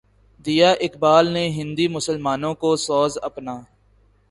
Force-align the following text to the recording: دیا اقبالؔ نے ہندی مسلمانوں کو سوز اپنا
دیا 0.45 0.69
اقبالؔ 0.81 1.25
نے 1.33 1.43
ہندی 1.49 1.87
مسلمانوں 1.87 2.53
کو 2.55 2.75
سوز 2.85 3.17
اپنا 3.21 3.55